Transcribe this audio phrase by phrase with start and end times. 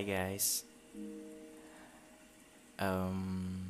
[0.00, 0.64] guys.
[2.80, 3.68] Um,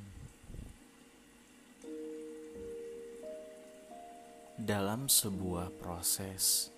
[4.54, 6.70] dalam sebuah proses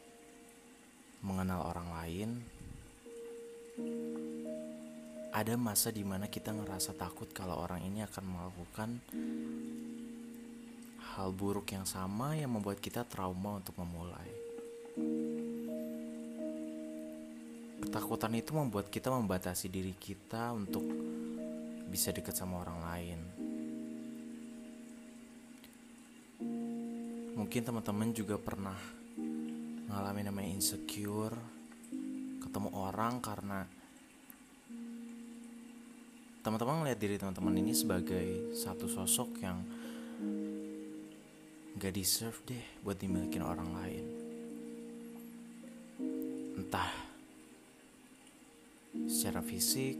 [1.21, 2.31] mengenal orang lain,
[5.37, 8.91] ada masa di mana kita ngerasa takut kalau orang ini akan melakukan
[11.15, 14.44] hal buruk yang sama yang membuat kita trauma untuk memulai.
[17.85, 20.81] Ketakutan itu membuat kita membatasi diri kita untuk
[21.93, 23.21] bisa dekat sama orang lain.
[27.37, 28.81] Mungkin teman-teman juga pernah
[29.93, 31.37] ngalamin namanya insecure,
[32.41, 33.69] ketemu orang karena
[36.41, 39.61] teman-teman ngeliat diri teman-teman ini sebagai satu sosok yang
[41.77, 44.14] gak deserve deh buat dimiliki orang lain.
[49.25, 49.97] Secara fisik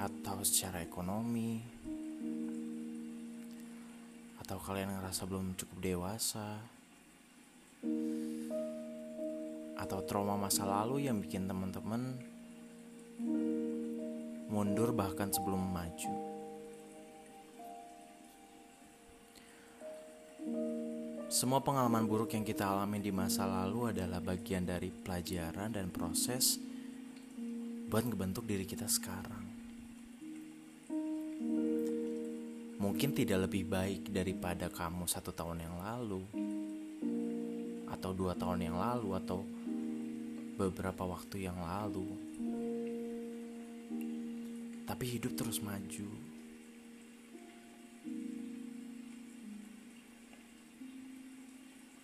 [0.00, 1.60] atau secara ekonomi
[4.40, 6.56] atau kalian ngerasa belum cukup dewasa
[9.76, 12.16] atau trauma masa lalu yang bikin teman-teman
[14.48, 16.12] mundur bahkan sebelum maju.
[21.28, 26.65] Semua pengalaman buruk yang kita alami di masa lalu adalah bagian dari pelajaran dan proses
[27.86, 29.46] buat ngebentuk diri kita sekarang.
[32.76, 36.22] Mungkin tidak lebih baik daripada kamu satu tahun yang lalu,
[37.90, 39.42] atau dua tahun yang lalu, atau
[40.58, 42.06] beberapa waktu yang lalu.
[44.86, 46.26] Tapi hidup terus maju.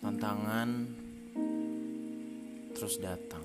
[0.03, 0.69] tantangan
[2.77, 3.43] terus datang.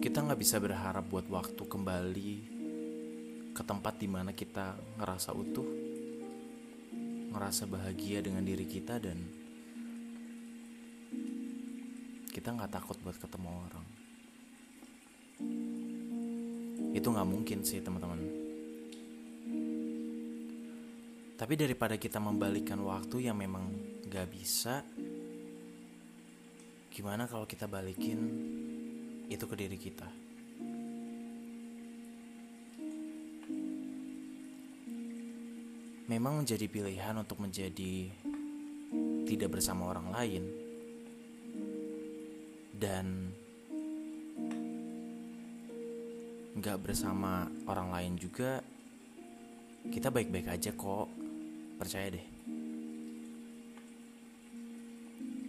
[0.00, 2.32] Kita nggak bisa berharap buat waktu kembali
[3.52, 5.68] ke tempat di mana kita ngerasa utuh,
[7.36, 9.18] ngerasa bahagia dengan diri kita dan
[12.32, 13.86] kita nggak takut buat ketemu orang.
[16.96, 18.42] Itu nggak mungkin sih teman-teman.
[21.42, 23.66] Tapi daripada kita membalikkan waktu yang memang
[24.06, 24.86] gak bisa,
[26.86, 28.20] gimana kalau kita balikin
[29.34, 30.08] itu ke diri kita?
[36.12, 38.12] Memang menjadi pilihan untuk menjadi
[39.24, 40.44] tidak bersama orang lain
[42.76, 43.32] dan
[46.60, 48.60] gak bersama orang lain juga
[49.88, 51.08] kita baik-baik aja kok
[51.82, 52.26] Percaya deh.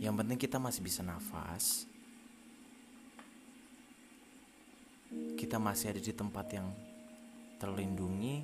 [0.01, 1.85] Yang penting kita masih bisa nafas.
[5.35, 6.67] Kita masih ada di tempat yang
[7.59, 8.43] terlindungi.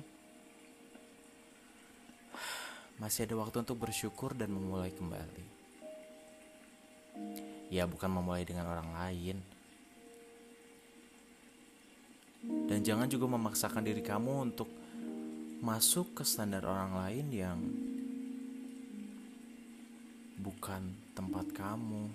[3.00, 5.46] Masih ada waktu untuk bersyukur dan memulai kembali.
[7.72, 9.36] Ya, bukan memulai dengan orang lain.
[12.40, 14.68] Dan jangan juga memaksakan diri kamu untuk
[15.60, 17.58] masuk ke standar orang lain yang
[20.40, 22.08] bukan tempat kamu.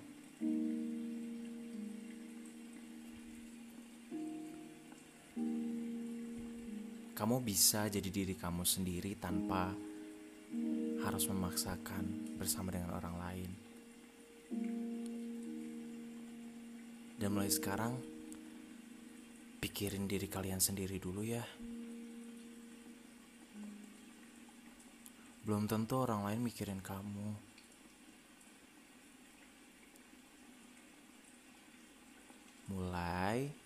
[7.16, 9.72] Kamu bisa jadi diri kamu sendiri tanpa
[11.00, 13.52] harus memaksakan bersama dengan orang lain.
[17.16, 17.96] Dan mulai sekarang,
[19.64, 21.40] pikirin diri kalian sendiri dulu ya.
[25.48, 27.32] Belum tentu orang lain mikirin kamu.
[32.76, 33.65] Mulai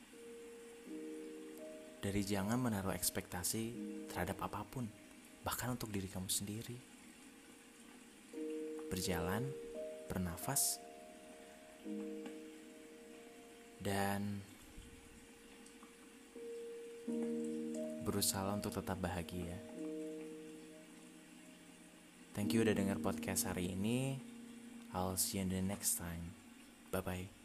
[2.10, 3.64] dari jangan menaruh ekspektasi
[4.10, 4.90] terhadap apa pun,
[5.46, 6.74] bahkan untuk diri kamu sendiri.
[8.90, 9.46] Berjalan,
[10.10, 10.82] bernafas,
[13.78, 14.42] dan
[18.02, 19.54] berusaha untuk tetap bahagia.
[22.34, 24.18] Thank you udah denger podcast hari ini.
[24.98, 26.34] I'll see you in the next time.
[26.90, 27.39] Bye bye.